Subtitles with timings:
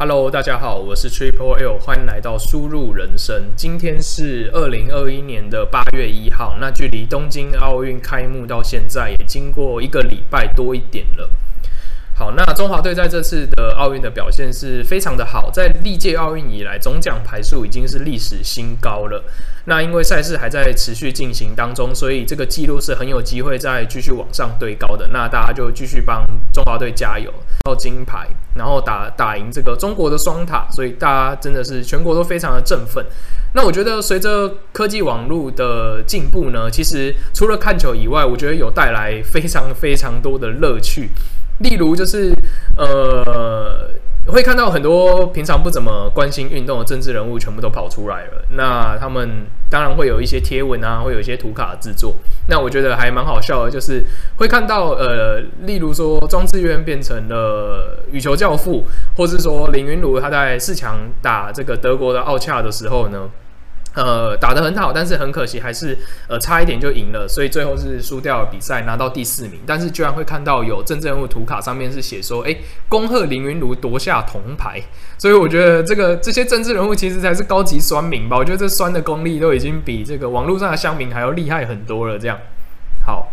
[0.00, 3.46] Hello，大家好，我是 Triple L，欢迎来到输入人生。
[3.56, 11.28] 今天是二零二一年的八月一号，那距离东京奥运开幕到现在也经过一个礼拜多一点了。
[12.14, 19.24] 好，那中华队在这次的奥运的表现是非常的好，在历届奥运以来，总奖牌数已经是历史新高了。
[19.64, 25.08] 那因为赛事还在持续进行当中，所以这个记录是很有机会再继续往上堆高的。
[25.08, 27.32] 那大家就继续帮中华队加油，
[27.64, 33.02] 到金牌，然后打打赢这个中国的双塔，所以大家真的是全国都非常的振奋。
[33.54, 41.08] 那我觉得随着科技网络的进步呢，其实除了看球以外，我觉得有带来非常非常多的乐趣。
[41.60, 42.32] 例如，就是
[42.76, 43.90] 呃，
[44.26, 48.44] 会看到很多平常不怎么关心运动的政治人物全部都跑出来了。
[48.50, 52.14] 那他们当然会有一些贴文啊，会有一些图卡制作。
[52.48, 54.04] 那我觉得还蛮好笑的，就是
[54.36, 58.84] 会看到呃，例如说庄智渊变成了羽球教父，
[59.16, 63.28] 或是说林云儒他在四强打这个德国的奥恰的时候呢。
[63.98, 69.58] 呃，打得很好，但是很可惜，还是呃差一点就赢了，所以最后是输掉了比赛，拿到第四名。
[69.66, 72.56] 但是居然会看到有政治人物图卡上面是写说，哎，
[72.88, 74.80] 恭贺凌云儒夺下铜牌。
[75.18, 78.36] 所以我觉得这个这些政治人物其实才是高级酸民吧。
[78.36, 82.16] 我觉得这酸的功力都已经比这个网络上的乡民还要厉害很多了。
[82.16, 82.38] 这样，
[83.04, 83.32] 好。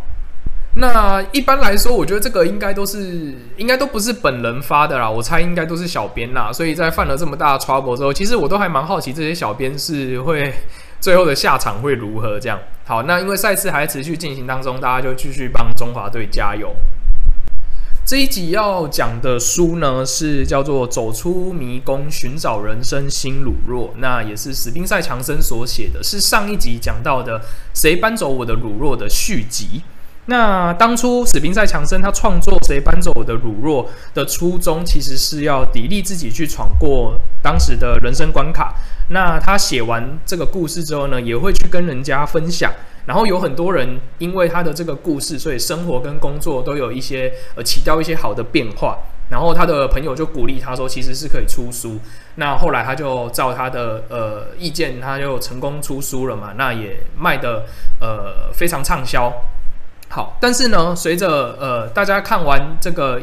[0.77, 6.51] 那一般来说，我觉得这个应该都是应该都不是本人发的啦，我猜应该都是小编啦。
[6.51, 10.53] 所以在犯了这么大的 trouble 之后，其实我都还蛮好奇这些小编是会
[10.99, 12.37] 最后的下场会如何。
[12.37, 16.75] 这样好，那因为赛事还持续进行当中，大家就继续帮中华队加油。
[18.05, 27.41] 这一集要讲的书呢，是叫做《走出迷宫，寻找人生新乳酪》，那也是史宾塞强森所写的，是上一集讲到的
[27.73, 29.81] “谁搬走我的乳酪”的续集。
[30.27, 33.85] 那当初史宾塞强森他创作《谁搬走我的乳酪》
[34.15, 38.73] 的初衷，其实是要砥砺自己去闯过当时的人生关卡。
[39.09, 42.73] 那他写完这个故事之后呢，也会去跟人家分享。
[43.05, 48.97] 然后有很多人因为他的这个故事，所以生活跟工作都有一些呃起到一些好的变化。
[49.29, 51.99] 然后他的朋友就鼓励他说，其实是可以出书。
[52.35, 56.53] 那后来他就照他的呃意见，他就成功出书了嘛。
[56.57, 57.65] 那也卖得
[57.99, 59.31] 呃非常畅销。
[60.09, 63.21] 好，但是呢，随着呃大家看完这个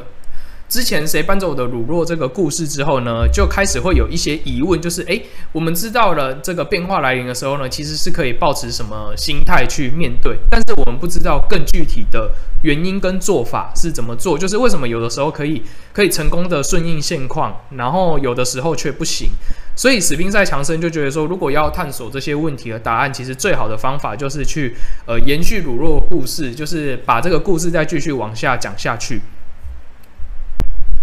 [0.73, 5.23] 之前谁搬走我的乳酪这个故事之后呢，就开始会有一些疑问，就是诶，
[5.53, 12.31] 我们知道了这个变化来临的时候呢，其实是可以抱持什么心态去面对，但是我们不知道更具体的
[12.63, 15.63] 原因跟做法是怎么做，就是为什么有的时候可以
[15.93, 19.29] 可以成功的顺应现况，然后有的时候却不行。
[19.77, 29.21] 所以史宾塞强森就觉得说，如果要探索这些问题的答案，其实最好的方法就是去呃延续乳酪故事，就是把这个故事再继续往下讲下去。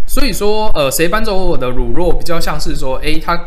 [0.09, 3.39] 所以说，呃，谁搬走我的乳酪比较像是说，诶，他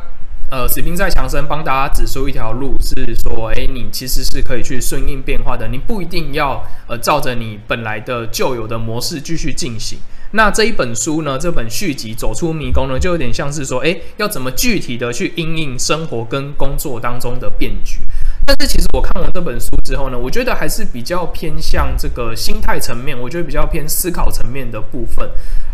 [0.48, 9.98] 呃史宾塞强森帮大家指出一条路，是说，诶，你其实是可以去顺应变化的，你不一定要呃照着你本来的旧有的模式继续进行。
[10.34, 17.98] 那这一本书呢，这本续集《走出迷宫》呢，就有点像是说，诶，要怎么具体的去因应生活跟工作当中的变局。
[18.46, 25.28] 但是其实我看完这本书之后呢，我觉得还是比较偏向这个心态层面，我觉得比较偏思考层面的部分。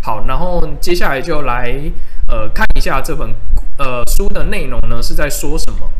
[0.09, 1.79] 好，然后接下来就来
[2.29, 3.29] 呃看一下这本
[3.77, 5.91] 呃书的内容呢是在说什么。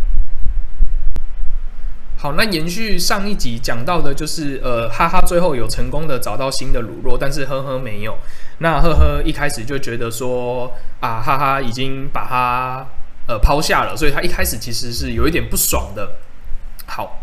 [2.17, 8.17] 好，那延续上一集讲到的，就是呃，哈哈最后有成功的找到新的乳酪，但是呵呵没有。
[8.61, 12.87] 那呵呵一开始就觉得说啊，哈哈已经把他
[13.27, 16.13] 呃抛下了，所以他一开始其实是有一点不爽的。
[16.87, 17.21] 好，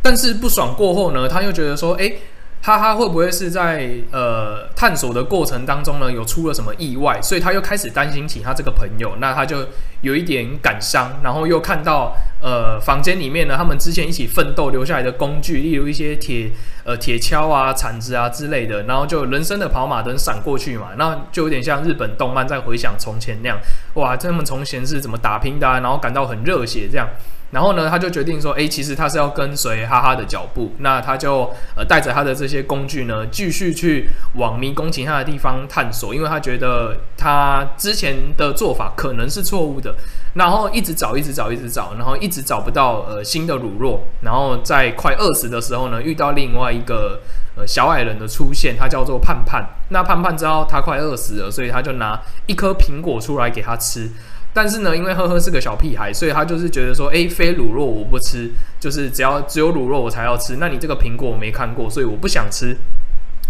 [0.00, 2.20] 但是不爽过后呢，他又觉得说，诶。
[2.60, 7.18] 哈哈，会不会是在呃探索的过程当中呢，有出了什么意外？
[7.22, 9.66] 所以他又开始担心起他这个朋友，那他就
[10.02, 16.50] 有一点感伤，然后又看到呃房间里面呢，他们之前一起奋斗留下来的工具，例如一些铁
[16.84, 23.58] 呃铁锹啊、铲子啊之类的，然后就人生的跑马灯闪过去嘛，那就有点像日本动漫在回想从前那样，
[23.94, 27.08] 哇，他们从前是怎么打拼的啊，然后感到很热血这样。
[27.50, 30.72] 然后呢，他就决定说，诶，其实他是要跟随哈哈的脚步。
[30.78, 39.94] 那他就呃带着他的这些工具呢，继续去往迷宫其他的地方探索，因为他觉得他之前的做法可能是错误的。
[40.34, 43.98] 然后一直找，一直找，一直找，然后一直找不到呃新的乳酪。
[44.20, 47.18] 然后在快饿死的时候呢，遇到另外一个
[47.56, 49.66] 呃小矮人的出现，他叫做盼盼。
[49.88, 54.10] 那盼盼知道他快饿死了，所以他就拿一颗苹果出来给他吃。
[54.60, 58.50] 但是呢，因为呵呵是个小屁孩，所以他就是觉得说，诶，非卤肉我不吃，
[58.80, 60.56] 就是只要只有卤肉我才要吃。
[60.56, 62.76] 那你这个苹果我没看过，所以我不想吃。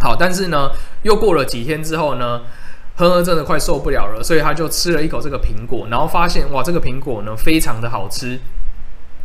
[0.01, 0.71] 好，但是呢，
[1.05, 2.43] 又过了几天之后呢，
[2.97, 8.39] 呵呵真的快受不了了，所以他就吃了一口这个苹果，然后发现哇，这个苹果呢非常的好吃，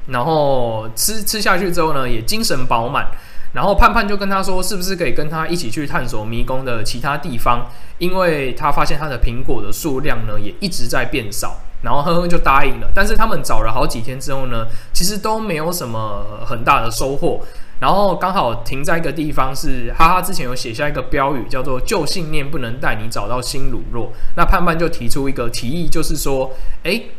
[0.07, 3.07] 然后吃吃下去之后呢，也精神饱满。
[3.51, 7.69] 然后盼盼就跟他说，是不是可以跟他一起去探索迷宫的其他地方？
[7.97, 11.59] 因为他发现他的苹果的数量呢也一直在变少。
[11.83, 12.89] 然后呵呵就答应了。
[12.95, 17.41] 但是他们找了好几天之后呢，其实都没有什么很大的收获。
[17.79, 24.07] 然后刚好停在一个地方是，哈哈之前有写下一个标语，叫做“旧信念不能带你找到新乳酪”。
[24.37, 26.51] 那盼盼就提出一个提议，就是说，
[26.83, 27.11] 诶，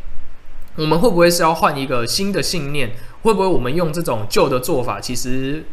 [0.76, 2.92] 我们会不会是要换一个新的信念？
[3.22, 5.64] 会不会我们用这种旧的做法，其实？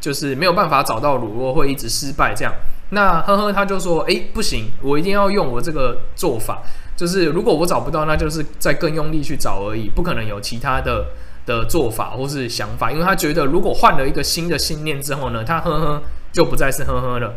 [0.00, 2.52] 就是没有办法找到乳酪，会一直失败这样。
[2.90, 6.60] 那呵呵他就说：“诶，不行，我一定要用我这个做法。
[7.02, 11.06] 就是如果我找不到，那就是再更用力去找而已，不可能有其他的
[11.44, 12.92] 的做法或是想法。
[12.92, 16.02] 因为他觉得，如果换了一个新的信念之后呢，他呵呵
[16.32, 17.34] 就不再是呵呵了。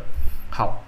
[0.51, 0.83] 好，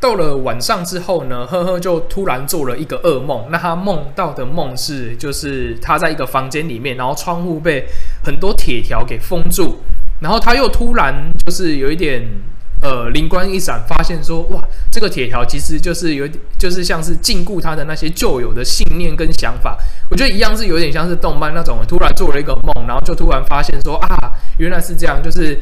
[0.00, 3.46] 到了晚上之后呢，呵呵就突然做了一个噩梦。
[3.52, 7.86] 那他梦到的梦是，就是他在一个房间里面，然后窗户被
[8.24, 9.76] 很多铁条给封住。”
[10.20, 11.14] 然后他又突然
[11.46, 12.24] 就是有一点
[12.82, 19.78] 呃灵光一闪，发现说哇，这个铁条其实就是有就是像是禁锢他的那些旧有的信念跟想法。
[20.10, 25.58] 我觉得一样是有点像是动漫那种，突然做了一个梦，然后就突然发现说啊，原来是这样，就是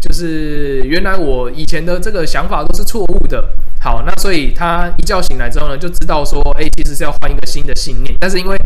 [0.00, 3.50] 就是原来我以前的这个想法都是错误的。
[3.80, 8.56] 好，那所以他一觉醒来之后呢，就知道说，哎，其实是要换一个新的信念，但是因为。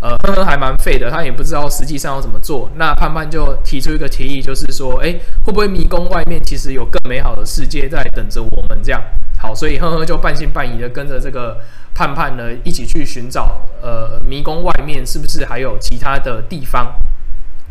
[0.00, 2.70] 呃，呵呵还蛮废的，他也不知道实际上要怎么做。
[2.76, 8.78] 那盼盼就提出一个提议，就是说，哎，会不会迷宫外面其实有更美好的世界在等着我们？
[8.82, 9.02] 这样
[9.38, 11.58] 好，所以呵呵就半信半疑的跟着这个
[11.94, 16.94] 盼盼呢一起去寻找，呃，迷宫外面是不是还有其他的地方？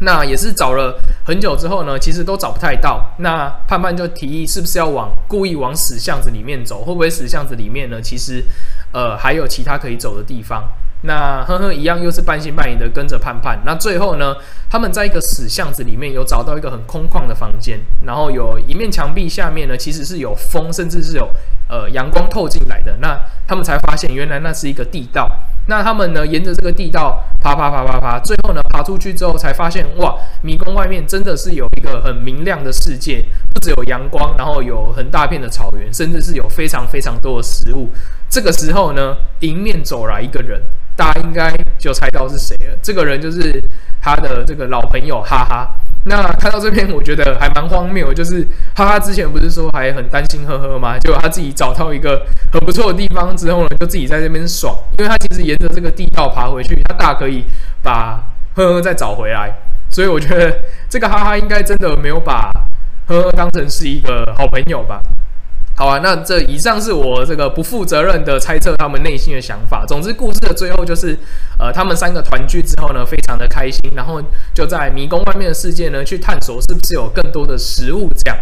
[0.03, 3.03] 那也是找了很久之后呢，其实都找不太到。
[3.19, 6.83] 那盼盼就提议，是不是要往故意往死巷子里面走？
[6.83, 8.01] 会不会死巷子里面呢？
[8.01, 8.43] 其实，
[8.91, 10.63] 呃，还有其他可以走的地方？
[11.03, 13.61] 那呵呵一样又是半信半疑的跟着盼盼。
[13.65, 14.35] 那最后呢，
[14.69, 21.29] 他们在一个死巷子里面有找到一个很空旷的房间，然后有一面墙壁下面呢，其实是有风，甚至是有
[21.67, 22.95] 呃阳光透进来的。
[23.01, 25.29] 那他们才发现，原来那是一个地道。
[25.67, 33.23] 那他们呢，沿着这个地道爬爬爬爬爬，最后呢，爬出去之后才发现，哇，迷宫外面真的是有一个很明亮的世界，
[33.53, 37.89] 不只有阳光，然后有很大片的草原，甚至是有非常非常多的食物。
[38.33, 40.59] 这个时候呢，迎面走来一个人。
[40.95, 42.75] 大家应该就猜到是谁了。
[42.81, 43.63] 这个人就是
[44.01, 45.69] 他的这个老朋友哈哈。
[46.05, 48.43] 那看到这边，我觉得还蛮荒谬，就是
[48.75, 50.97] 哈哈之前不是说还很担心呵呵吗？
[50.97, 57.45] 结果他自己找到一个很不错的地方之后呢，就自己在这边爽，因为他其实沿着这个地道爬回去，他大可以
[57.83, 58.19] 把
[58.55, 59.53] 呵呵再找回来。
[59.91, 60.57] 所以我觉得
[60.89, 62.49] 这个哈哈应该真的没有把
[63.05, 64.99] 呵呵当成是一个好朋友吧。
[65.83, 69.85] 好啊，那这以上是我这个不负责任的猜测，他们内心的想法。
[69.85, 71.19] 总之，故事的最后就是，
[71.59, 74.21] 呃，他们三个团聚之后呢，非常的开心，然后
[74.55, 78.07] 就在迷宫外面的世界呢，去探索是不是有更多的食物。
[78.15, 78.39] 这样，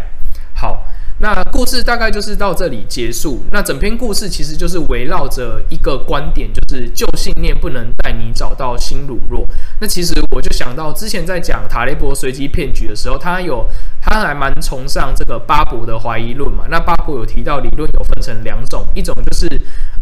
[0.54, 0.84] 好。
[1.22, 3.46] 那故事大概就是到这里结束。
[3.52, 9.46] 那整篇故事其实就是围绕着一个观点，就是旧信念不能带你找到新乳酪。
[9.80, 13.64] 那其实我就想到之前在讲塔雷伯随机骗局的时候，他有
[14.02, 16.66] 他还蛮崇尚这个巴伯的怀疑论嘛。
[16.72, 19.48] 那巴伯有提到理论有分成两种，一种就是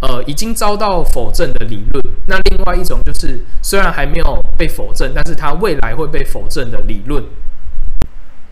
[0.02, 7.22] 呃已经遭到否证的理论，那另外一种就是虽然还没有被否证，但是它未来会被否证的理论。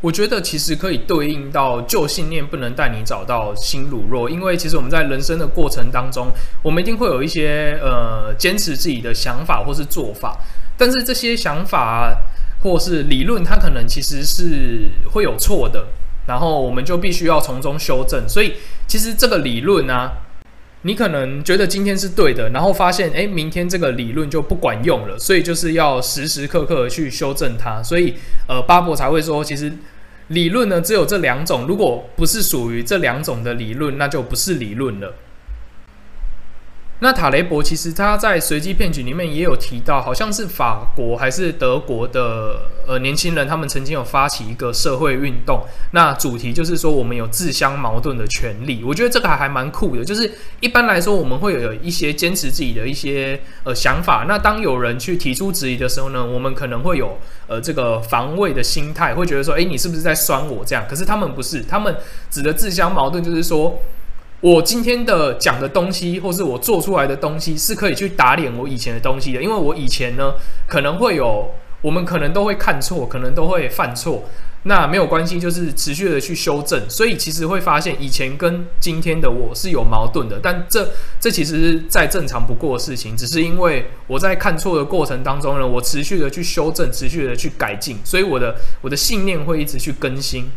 [0.02, 6.28] 我觉得其实可以对应到旧信念不能带你找到新乳酪，因为其实我们在人生的过程当中，
[6.62, 10.38] 我们一定会有一些呃坚持自己的想法或是做法，
[10.78, 12.16] 但是这些想法
[12.62, 15.88] 或是理论，它可能其实是会有错的，
[16.28, 18.30] 然后我们就必须要从中修正。
[18.30, 18.54] 所以
[18.88, 20.12] 其实这个理论呢、
[20.84, 27.82] 你可能觉得今天是对的，然后发现，诶，明天这个理论就不管用了，所以就是要时时刻刻去修正它。
[27.84, 28.14] 所以，
[28.48, 29.74] 呃，巴博才会说，其实
[30.28, 35.14] 理论呢只有这两种，如果不是属于这两种的理论，那就不是理论了。
[37.00, 48.84] 那塔雷博其实他在随机骗局里面也有提到，好像是法国还是德国的呃年轻人，他们曾经有发起一个社会运动，那主题就是说我们有自相矛盾的权利。
[48.84, 60.84] 我觉得这个还还蛮酷的，就是一般来说我们会有一些坚持自己的一些呃想法，那当有人去提出质疑的时候呢，我们可能会有呃这个防卫的心态，会觉得说，诶，你是不是在酸我这样？
[60.90, 61.96] 可是他们不是，他们
[62.32, 63.80] 指的自相矛盾就是说。
[64.40, 69.42] 我今天的讲的东西，或是我做出来的东西，是可以去打脸我以前的东西的。
[69.42, 70.34] 因为我以前呢，
[70.68, 71.50] 可能会有
[71.82, 74.26] 我们可能都会看错，可能都会犯错。
[74.64, 76.88] 那没有关系，就是持续的去修正。
[76.90, 80.40] 所以其实会发现，以前跟今天的我是有矛盾的。
[80.44, 80.88] 但这
[81.20, 90.52] 这其实是再正常不过的事情，只是因为我在看错的过程当中呢，我持续的去修正，持续的去改进，所以我的我的信念会一直去更新。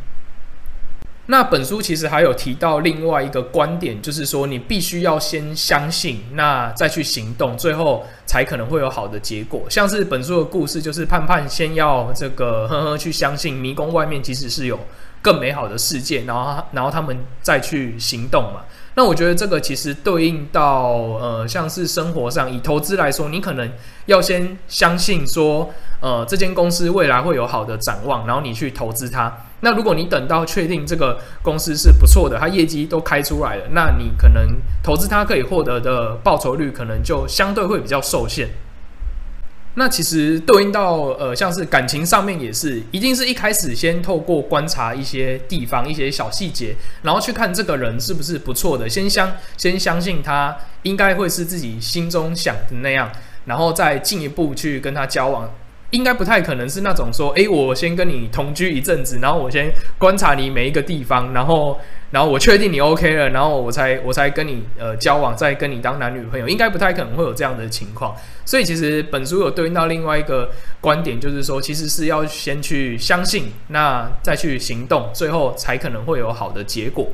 [1.31, 9.63] 那本书其实还有提到另外一个观点，就是说你必须要先相信，那再去行动，最后才可能会有好的结果。
[9.71, 14.77] 像是本书的故事，就是盼盼先要这个呵呵去相信迷宫外面其实是有
[15.23, 18.63] 更美好的世界，然后然后他们再去行动嘛。
[18.97, 20.89] 那我觉得这个其实对应到
[21.21, 23.71] 呃，像是生活上以投资来说，你可能
[24.07, 25.71] 要先相信说，
[26.01, 29.33] 呃，这间公司未来会有好的展望，然后你去投资它。
[29.63, 38.49] 那如果你等到确定这个公司是不错的，它业绩都开出来了，那你可能投资它可以获得的报酬率可能就相对会比较受限。
[39.75, 53.13] 那其实对应到呃，像是感情上面也是，一定是一开始先透过观察一些地方、一些小细节，然后去看这个人是不是不错的，先相先相信他应该会是自己心中想的那样，
[53.45, 55.49] 然后再进一步去跟他交往。
[55.91, 61.79] 应该不太可能是那种说，诶，我先跟你同居一阵子，然后我先观察你每一个地方，然后，
[62.11, 68.15] 然后我确定你 OK 了，然后我才我才跟你呃交往，再跟你当男女朋友，应该不太可能会有这样的情况。
[68.45, 77.09] 所以其实本书有对应到另外一个观点，就是说，其实是要先去相信，那再去行动，最后才可能会有好的结果。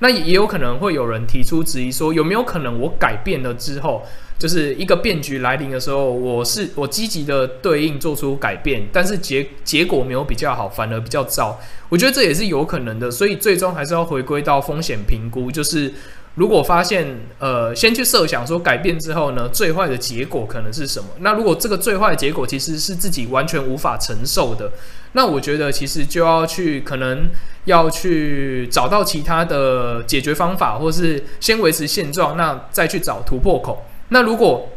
[0.00, 4.04] 那也有可能会有人提出质疑说，有没有可能我改变了之后，
[4.38, 11.58] 就是一个变局来临的时候，我是我积极的对应做出改变，但是结结果没有比较好，反而比较糟。
[11.88, 15.92] 我觉得这也是有可能的，所以最终还是要回归到风险评估，就是。
[16.36, 21.08] 如果发现，呃，先去设想说改变之后呢，最坏的结果可能是什么？
[21.20, 24.70] 那如果这个最坏的结果其实是自己完全无法承受的，
[25.12, 27.30] 那我觉得其实就要去可能
[27.64, 33.86] 要去找到其他的解决方法，或是先维持现状，那再去找突破口。
[34.08, 34.68] 那如果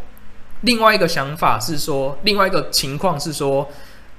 [0.62, 3.68] 另外一个想法是说，另外一个情况是说。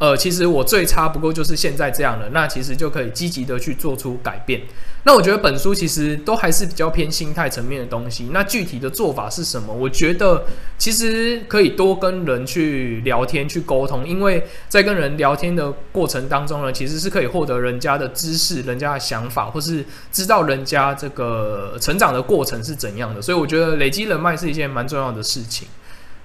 [0.01, 4.63] 呃，其实我最差不过就是现在这样了，那其实就可以积极的去做出改变。
[5.05, 8.31] 那我觉得本书其实都还是比较偏心态层面的东西。
[8.33, 9.75] 那具体的做法是什么？
[9.75, 10.43] 我觉得
[10.79, 23.21] 其实可以多跟人去聊天、去沟通，因为在跟人聊天的过程当中呢，其实是可以获得人家的知识、人家的想法，或是知道人家这个成长的过程是怎样的。
[23.21, 25.69] 所以我觉得累积人脉是一件蛮重要的事情。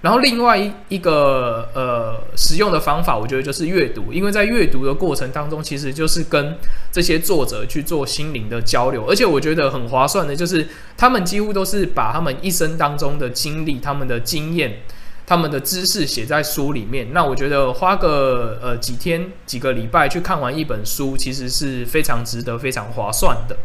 [0.02, 6.58] 然后另外一一个呃使用的方法，我觉得就是阅读，因为在阅读的过程当中，其实就是跟
[6.92, 14.82] 这些作者去做心灵的交流，而且我觉得很划算的，就是他们几乎都是把他们一生当中的经历、他们的经验、
[15.26, 17.12] 他们的知识写在书里面。
[17.12, 23.56] 那我觉得花个呃几天、几个礼拜去看完一本书，其实是非常值得、非常划算的。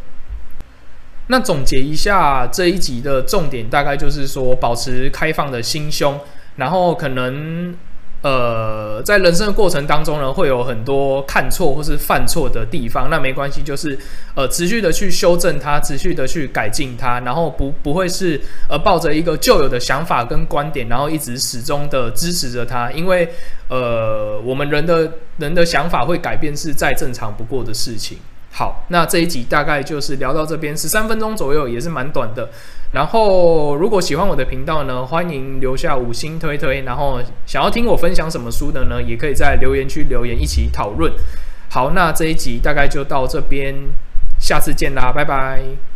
[1.27, 6.19] 那总结一下这一集的重点，大概就是说，保持开放的心胸，
[6.57, 7.73] 然后可能
[8.21, 13.97] 呃，在人生的过程当中呢，会有很多看错或是犯错的地方，那没关系，就是
[14.35, 23.27] 呃，持续的去修正它，持续的去改进它，然后不不会是呃抱着一个旧有的想法跟观点，然后一直始终的支持着它，因为
[23.69, 28.19] 呃，我们人的人的想法会改变是再正常不过的事情。
[28.53, 32.49] 好，那这一集大概就是聊到这边，十三分钟左右，也是蛮短的。
[32.93, 36.81] 然后，如果喜欢我的频道呢，欢迎留下五星推推。
[36.81, 41.11] 然后，想要听我分享什么书的呢，也可以在留言区留言一起讨论。
[41.69, 43.73] 好，那这一集大概就到这边，
[44.37, 45.90] 下次见啦，拜拜。